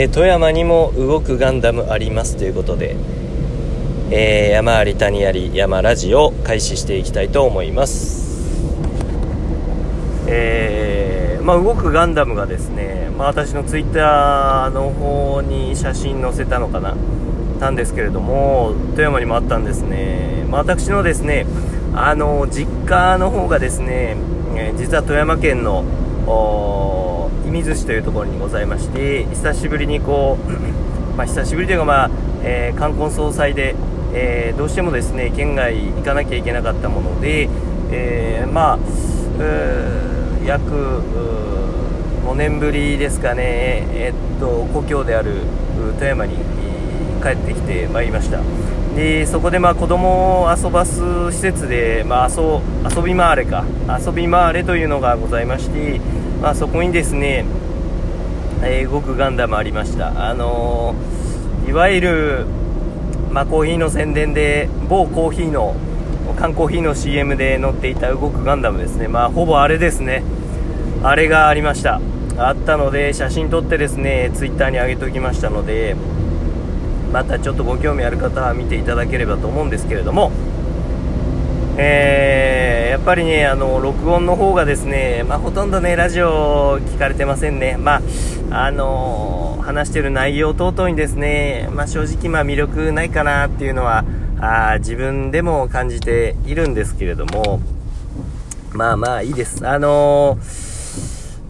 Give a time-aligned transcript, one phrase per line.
[0.00, 2.94] え富山にも動くガンダムありますということで、
[4.12, 8.62] えー、山あり谷あり山ラジオ開始していきたいと思います。
[10.28, 16.94] えー、まあ、動くガンダムがですね、まあ、私のツイッターの方に写真載せたのかな
[17.58, 21.44] たんですけれども富山にもあったんですね、まあ、私のですね
[21.92, 24.16] あの実家の方がですね、
[24.54, 25.82] え、実は富山県の
[27.62, 30.52] 水市というところにございまして久しぶりにこう、
[31.16, 32.10] まあ、久しぶりというか、まあ
[32.42, 33.74] えー、冠婚葬祭で、
[34.12, 37.48] えー、どうしてもですね県外行かなきゃいけなかったもので、
[37.90, 38.78] えー、まあ
[40.44, 41.02] 約
[42.24, 45.42] 5年ぶりですかね、えっと故郷である
[45.98, 46.36] 富山に
[47.22, 48.40] 帰ってきてまいりました。
[48.94, 52.60] でそこでまあ子供を遊ばす施設で、まあ、遊
[52.96, 53.64] 遊び回れか
[54.04, 56.00] 遊び回れというのがございまして、
[56.42, 57.44] まあ、そこにですね、
[58.62, 60.28] え、動くガンダムありました。
[60.28, 62.46] あのー、いわゆる、
[63.30, 65.74] まあ、コーヒーの宣伝で某コーヒーの
[66.36, 69.08] 缶コーヒーの CM で乗っていた動くガンダムですね。
[69.08, 70.22] まあほぼあれですね。
[71.02, 72.00] あれがありました。
[72.38, 75.96] あったので写真撮ってですねツイッターに上げておきましたので
[77.12, 80.30] またちょっとご興味ある方は見ていただければと思うんですけれども、
[81.76, 82.67] えー、
[82.98, 87.76] やっぱりね、あの、録音の方がですね、まあ、ほとんどね、ラジオ聞かれてませんね。
[87.78, 88.02] ま
[88.50, 94.04] あ、あの話してる内容等々にですね、まあ、正直、まあ、魅力ないかなっていうのは、
[94.40, 97.60] あ自分でも感じているんですけれども、
[98.72, 99.66] まあまあいいです。
[99.66, 100.78] あのー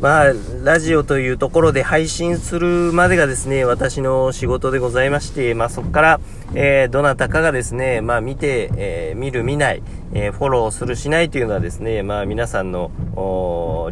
[0.00, 6.20] まあ、ラジオというところで配信するまでがですね、私の仕事でございまして、まあそこから、
[6.54, 9.82] えー、どなたかがですね、まあ見て、えー、見る見ない、
[10.14, 12.90] えー、フォローするしないというのはですね、まあ皆さんの、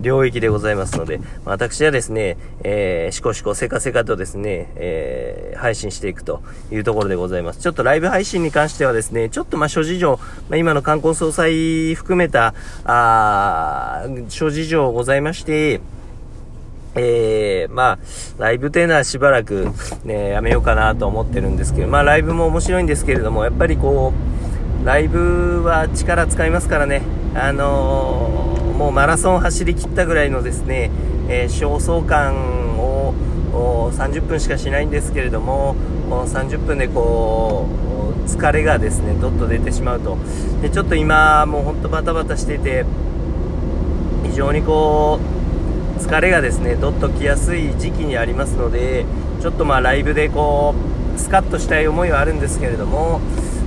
[0.01, 7.61] 領域でございますので、私はですね、えー、しこしこせかせかとですね、えー、配信していくというところでございます。
[7.61, 15.81] ちょっとライブ配信に関してはですね、ちょっとまあ諸事情、まあ今の冠婚葬祭含めた、あ諸事情ございまして、
[16.97, 17.99] えー、まあ、
[18.39, 19.69] ライブというのはしばらく
[20.05, 24.34] ね、やめようかなと思ってるんですけど、まあ、ライブも面白いんですけれども、やっぱりこう、
[24.85, 27.03] ライブは力使いますからね、
[27.35, 30.91] あのー、もうマラソン走り切ったぐらいのですね、
[31.29, 33.15] えー、焦燥感を
[33.93, 35.75] 30分しかしないんですけれども、
[36.11, 37.67] 30分でこ
[38.27, 40.19] う、疲れがですね、どっと出てしまうと。
[40.61, 42.85] で、ちょっと今、もうほんとバタバタしていて、
[44.25, 45.45] 非常にこう、
[46.05, 49.07] 疲れがですねどっと来やすい時期にありますので
[49.41, 50.75] ちょっとまあライブでこ
[51.17, 53.21] うスカッとしたい思いはあるんですけれども、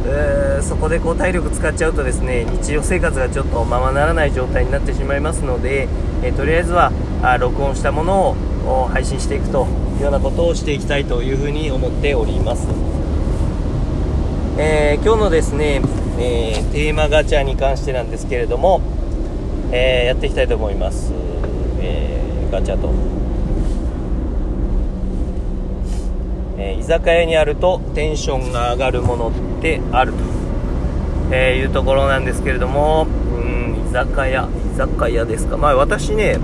[0.05, 5.87] えー、そこでこう体力使っちゃうとですね日常生活がちょっとままならない状態になってしまいますので、
[6.23, 6.91] えー、とりあえずは
[7.21, 8.35] あ録音したもの
[8.65, 12.67] を配信していくというようなことをしていきたいというふうに思っております、
[14.57, 15.81] えー、今日のですね、
[16.19, 18.81] えテーマガチャに関してなんですけれども、
[19.71, 21.11] えやっていきたいと思います。
[21.79, 22.19] え
[22.51, 22.91] ガチャと、
[26.57, 30.19] え、居酒屋にあるとテンションが上がるものってあると、
[31.31, 35.57] えー、いうところなんですけれどもうん居酒屋居酒屋ですか。
[35.57, 36.37] まあ私ね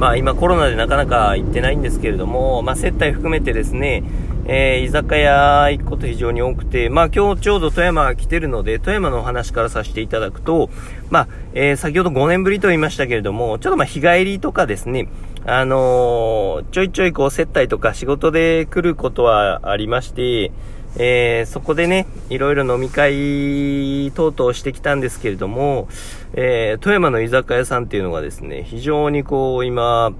[0.00, 4.02] まあ今コロナでなかなか行ってないんですけれども、まあ接待含めてですね、
[4.46, 10.70] えー、居酒屋行くこと非常に多くて、まあ今日ちょうど富山が来てるので、富山のお話からさせていただくと、
[11.10, 15.06] まあ、えー、先ほど5年ぶりと言いましたけれども、ちょっとまあ日帰りとかですね、
[15.44, 20.50] あのー、ちょいちょいこう接待とか仕事で来ることはありまして、
[20.96, 25.88] えー、そこでね、いろいろ飲み会等々してきたんですけれども、
[26.34, 30.12] えー、富山の居酒屋さんっていうのがですね、非常にこう今、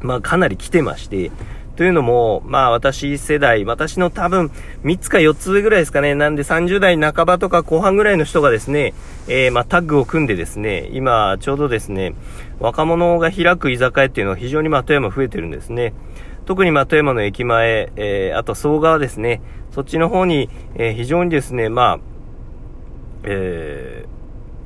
[0.00, 1.30] まあかなり来てまして、
[1.76, 4.50] というのも、まあ私世代、私の多分
[4.82, 6.14] 3つか4つぐらいですかね。
[6.14, 8.94] なんで30代半ばとか後半ぐらいの人がですね、
[9.28, 12.14] えー、まあタッグを組んでですね、今ちょうどですね、
[12.60, 15.92] 若者が開く居酒屋っていうのは非常にまあ富山増えてるんですね。
[16.46, 19.42] 特にま富山の駅前、えー、あと総川ですね、
[19.72, 22.00] そっちの方に、えー、非常にですね、まあ、
[23.24, 24.06] え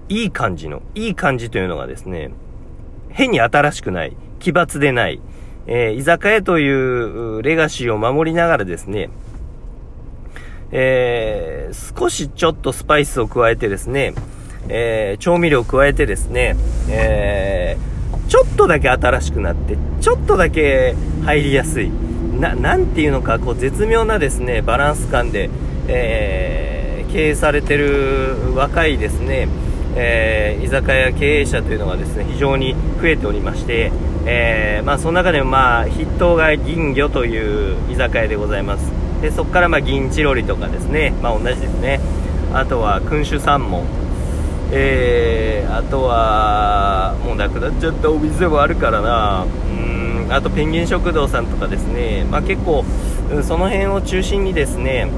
[0.08, 2.31] ー、いい感じの、いい感じというのがですね、
[3.08, 5.22] 変に新しくない、奇抜でない、
[5.66, 9.08] えー、居酒屋というレガシーを守りながらですね、
[10.72, 14.12] えー、少しちょっとスパイスを加えてですね、
[14.69, 16.56] えー、調味料を加えてですね、
[16.90, 20.94] えー、ちょっとだけ新しくなって、ちょっとだけ
[21.25, 21.90] 入りやすい。
[22.38, 25.50] な、なんていうのか、こう、絶妙なですね、バランス感で、
[25.88, 29.49] えー、経営されてる若いですね、
[29.96, 33.93] えー、居酒屋経営者というのがですね、非常に増えておりまして、
[34.26, 38.93] えー、まあ、その中でもまあ筆頭が銀魚という居酒屋でございます。
[39.23, 42.00] でそこからまあ銀チロリとかですね、まあ、同じですね。
[42.52, 43.84] あとは君主三門
[44.73, 49.44] えー、あとはもうなくなっちゃったお店もあるからな。
[49.44, 50.00] うん。
[50.30, 52.84] あとペンギン食堂さんとかですね、まあ、結構
[53.42, 55.10] その辺を中心にですね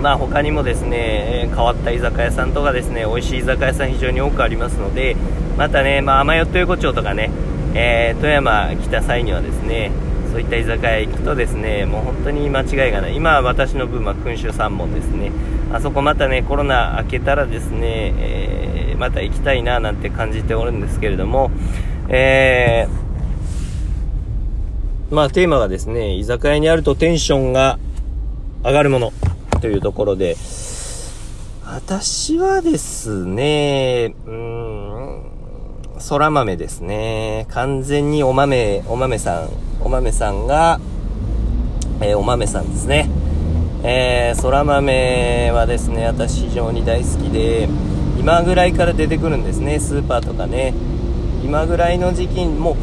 [0.00, 5.16] まあ、他にもですね変わった居酒屋さんとかですね美味しい居酒屋さん非常に多くありますので
[5.56, 7.30] またね、まあ、甘よと横丁とかね、
[7.74, 9.90] えー、富山来た際にはですね
[10.30, 13.16] そういった居酒屋行くとですねもう本当に間違いがない。
[13.16, 15.32] 今私の分は君主三門ですね
[15.72, 21.50] あそこまたねコロナ明けたらですね、えー、また行きたいななんて感じておるんですけれども、
[22.08, 23.05] えー、
[25.10, 27.78] まあテーマがですね居酒屋にあるとテンションが
[28.64, 29.12] 上がるもの
[29.60, 30.36] というところで
[31.68, 35.30] 私はですね、うーん、
[36.08, 37.46] 空豆ですね。
[37.50, 39.50] 完全にお豆、お豆さん、
[39.80, 40.78] お豆さんが、
[42.00, 43.10] えー、お豆さんですね。
[43.82, 47.68] えー、空豆はですね、私非常に大好きで、
[48.16, 50.72] 今ぐらいから出てくるんですね、スーパーとかね。
[51.44, 52.76] 今ぐらいの時期に、もう、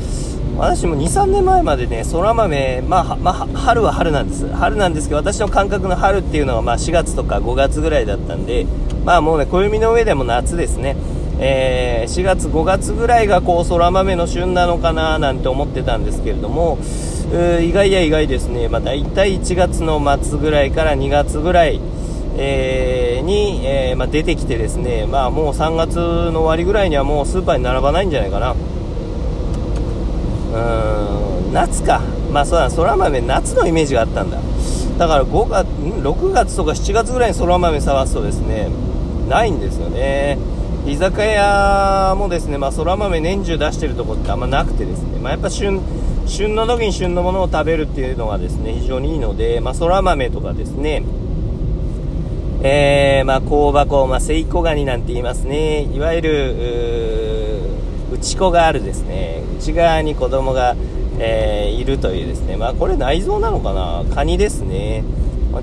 [0.57, 4.47] 私も2、3年前までね、空豆、まあ、まあ、春は春なんです。
[4.53, 8.65] 春なんですけど、私の感覚の春っていうのは、まあ、4月とか5月ぐらいだったんで、
[9.03, 10.95] まあもうね、暦の上でも夏ですね。
[11.39, 16.77] えー、4月、5月ぐらいがこう空豆の旬なのかななんて思ってたんですけれども、
[17.61, 21.81] 意外や意外ですね、まあ、大体1月の末ぐらいから2月ぐらい、
[22.37, 28.55] えー、に、えー、まあ、出てきてですね、まあ、もう3月の終わりぐらいにはもうスーパーに並ばないんじゃないかな。
[30.53, 32.01] うん、夏か。
[32.31, 34.37] まあそうだ、空豆夏のイメージがあったんだ。
[34.97, 38.69] だから5月、6月とか7月ぐらいに空豆探すとですね、
[39.27, 40.37] ないんですよね。
[40.85, 45.79] 居酒屋もですね、まあ、空豆年中出してるとこってあんまなくてですね、まあ、やっぱ旬、
[46.27, 51.03] 旬の時に旬のものを食べるっていうのがですね、非常にいいので、まあ、空豆とかですね、
[52.63, 55.83] えー、まあ、香箱、まあ、セイコガニなんて言いますね。
[55.83, 56.55] いわゆる、
[58.23, 60.77] 内子があるですね、内側に子供が、
[61.19, 64.05] えー、いるというですね、まあ、これ内臓なのかな？
[64.15, 65.03] カニですね。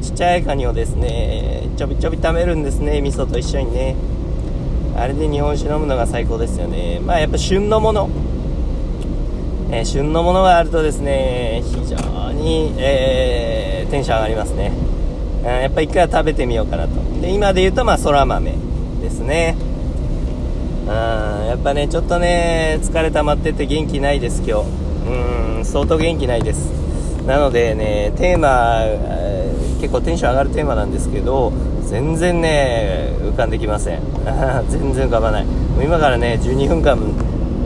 [0.03, 3.97] ちっちゃいカニをですね、ちょびちょび食べるんですね、味噌と一緒にね。
[4.95, 7.01] あれで日本酒飲むのが最高ですよね。
[7.01, 8.11] まあやっぱ旬のもの、
[9.71, 11.97] えー、旬のものがあるとですね、非常
[12.33, 14.71] に、えー、テンション上がりますね。
[15.43, 16.91] やっぱ一回は食べてみようかなと。
[17.23, 18.53] で、今で言うとまあ空豆
[19.01, 19.57] ですね。
[20.83, 24.67] うん、やっぱね、ちょっとね、疲れ溜まってて元気ないです、今日。
[25.59, 26.71] うん、相当元気ないです。
[27.27, 28.85] なのでね、テーマ、
[29.81, 31.53] 結構テンション上がるテーマなんですけど、
[31.87, 34.01] 全然ね、浮かんできません。
[34.69, 35.45] 全然浮かばない。
[35.45, 36.99] もう今からね、12分間、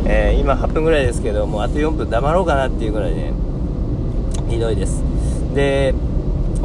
[0.06, 3.32] えー、今8分ぐらいですけど、もうあと4分黙ろうかなっていうぐらいね、
[4.48, 5.02] ひどいです。
[5.54, 5.94] で、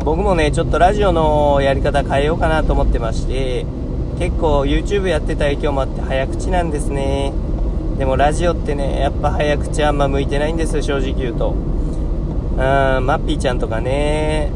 [0.03, 3.65] 僕もね、ちょっとラジオのやり方変えようかなと思ってまして、
[4.19, 7.33] 結構 YouTube やってた影響もあって早口なんですね。
[7.97, 11.55] でもラジオってね、やっぱ早口あんま向いてないんですよ、正直言うと。
[12.59, 14.51] うんマッピーちゃんとかね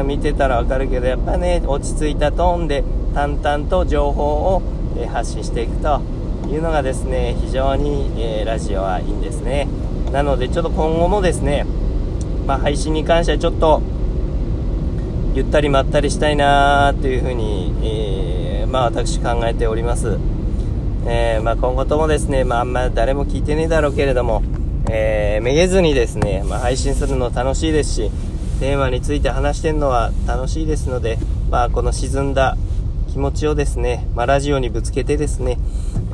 [0.00, 4.62] うん見てたらわかるけどやっぱね落ち着いたトーンで淡々と情報を、
[4.96, 6.00] え発信していくと
[6.48, 9.66] いうのがですね非常に、えー、ラジオはいいんですね
[10.12, 11.66] なのでちょっと今後もですね、
[12.46, 13.82] まあ、配信に関してはちょっと
[15.34, 18.39] ゆったりまったりしたいなというふうに、えー、
[18.70, 20.18] まあ、私考えております、
[21.06, 24.42] えー、まあ、今後ともですね、まあ、あんま誰も聞いてねえだろうけれども
[24.92, 28.10] えー、めげずにですね、まあ、配信するの楽しいですし、
[28.58, 31.16] テーマについて話してるのは楽しいですので、
[31.48, 32.56] まあ、この沈んだ
[33.12, 35.58] 気持ちをですね、まあ、ラジオにぶつけてですね、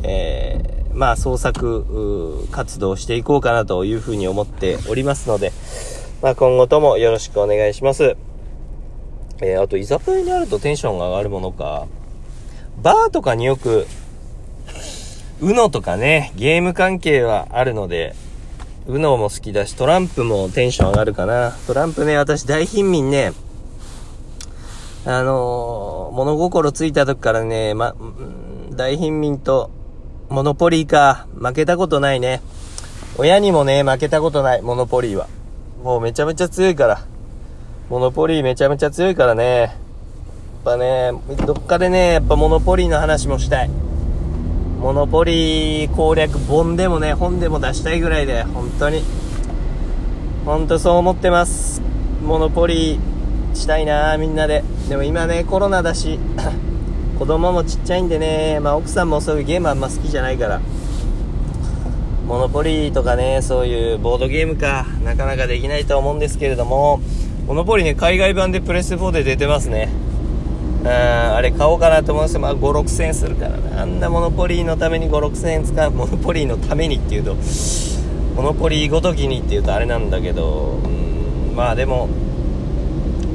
[0.03, 5.53] えー、まあ、創作活動していこうかなというふうに思っておりますので、
[6.21, 8.17] まあ、今後ともよろしくお願いします。
[9.41, 11.87] えー、あと、居酒屋にあるとテンションが上がるものか、
[12.83, 13.87] バーとかによく、
[15.41, 18.15] UNO とかね、ゲーム関係はあるので、
[18.87, 21.53] UNO も好きだし、トランプもテンション上がるかな。
[21.67, 23.33] トランプね、私大貧民ね、
[25.05, 27.95] あのー、物心ついた時からね、ま、
[28.73, 29.71] 大貧民と、
[30.29, 32.43] モノポリーか、負けたことないね。
[33.17, 35.29] 親にもね、負けたことない、モノポリーは。
[35.83, 37.05] もうめちゃめちゃ強いから。
[37.89, 39.86] モノポリーめちゃめちゃ強いからね。
[40.67, 41.13] ぱね、
[41.47, 43.71] どっかでね、やっぱモノポリーの話もしたい。
[44.81, 49.05] モノポリー攻略本でもね、本でも出したいぐらいで、本当に。
[50.45, 51.81] 本当そう思ってます。
[52.21, 54.65] モノポリーしたいなみんなで。
[54.89, 56.19] でも今ね、コロナだし、
[57.17, 60.61] 子供もちっちゃいんでね、まあ奥さんもそういうゲームあんま好きじゃないから。
[62.27, 66.99] モノポリーとかね、そういうボードゲームか、なかなかできないと思うんですけれども、
[67.47, 70.06] モノポリーね、海外版でプレス4で出てますね。
[70.87, 73.83] うん、あれ買おうかなと思うんですけど、まあ、5、6000円するからな。
[73.83, 77.35] あんなモノポリーのために5、6000円使う、モノポリーのためにっていうと、
[78.37, 82.09] モノポリーごときにっていうとあれなんだけど、うん、まあでも、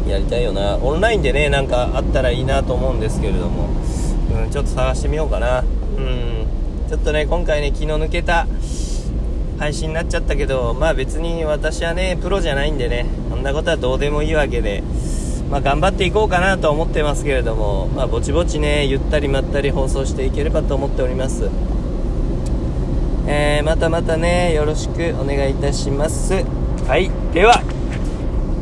[0.08, 0.78] やりたいよな。
[0.78, 3.70] オンラインでね、なんかあったらいいなと思うんですけれども、
[4.44, 5.60] うん、ちょっと探してみようかな。
[5.60, 6.48] うん、
[6.88, 8.48] ちょっとね、今回ね、気の抜けた、
[9.60, 14.82] 配信になっちゃったけど、まあ別に私はね、プロじゃないんでね、こんなことはどうでもいいわけで、
[15.52, 21.50] まあ頑張っていこうかなと思ってますけれども、まあぼちぼちね、ゆったりまったり放送していければと思っております。
[23.28, 26.46] えー、またまたね、よろしくお願いいたします。
[26.88, 27.62] はい、では、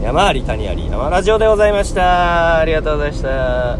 [0.01, 2.57] 山あり谷あり山ラジオでございました。
[2.57, 3.77] ありがとうございました。